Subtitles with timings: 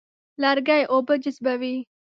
[0.41, 1.75] لرګی اوبه جذبوي.